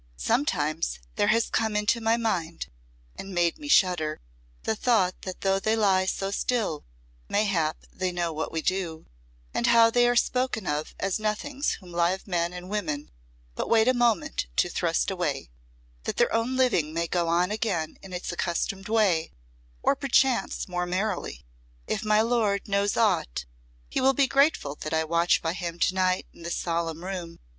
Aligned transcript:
"Sometimes 0.17 0.97
there 1.15 1.27
has 1.27 1.47
come 1.51 1.75
into 1.75 2.01
my 2.01 2.17
mind 2.17 2.71
and 3.15 3.35
made 3.35 3.59
me 3.59 3.67
shudder 3.67 4.19
the 4.63 4.75
thought 4.75 5.21
that, 5.21 5.41
though 5.41 5.59
they 5.59 5.75
lie 5.75 6.07
so 6.07 6.31
still, 6.31 6.83
mayhap 7.29 7.77
they 7.93 8.11
know 8.11 8.33
what 8.33 8.51
we 8.51 8.63
do 8.63 9.05
and 9.53 9.67
how 9.67 9.91
they 9.91 10.07
are 10.07 10.15
spoken 10.15 10.65
of 10.65 10.95
as 10.99 11.19
nothings 11.19 11.73
whom 11.73 11.91
live 11.91 12.25
men 12.25 12.51
and 12.51 12.67
women 12.71 13.11
but 13.53 13.69
wait 13.69 13.87
a 13.87 13.93
moment 13.93 14.47
to 14.55 14.69
thrust 14.69 15.11
away, 15.11 15.51
that 16.05 16.17
their 16.17 16.33
own 16.33 16.55
living 16.55 16.95
may 16.95 17.05
go 17.05 17.27
on 17.27 17.51
again 17.51 17.99
in 18.01 18.11
its 18.11 18.31
accustomed 18.31 18.89
way, 18.89 19.31
or 19.83 19.95
perchance 19.95 20.67
more 20.67 20.87
merrily. 20.87 21.45
If 21.85 22.03
my 22.03 22.21
lord 22.23 22.67
knows 22.67 22.97
aught, 22.97 23.45
he 23.87 24.01
will 24.01 24.13
be 24.15 24.25
grateful 24.25 24.73
that 24.81 24.95
I 24.95 25.03
watch 25.03 25.43
by 25.43 25.53
him 25.53 25.77
to 25.77 25.93
night 25.93 26.25
in 26.33 26.41
this 26.41 26.55
solemn 26.57 27.03
room. 27.05 27.37